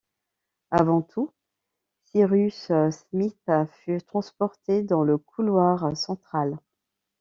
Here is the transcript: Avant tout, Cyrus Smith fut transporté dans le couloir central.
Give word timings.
Avant 0.71 1.03
tout, 1.03 1.31
Cyrus 2.05 2.71
Smith 2.89 3.51
fut 3.69 4.01
transporté 4.01 4.81
dans 4.81 5.03
le 5.03 5.19
couloir 5.19 5.95
central. 5.95 6.57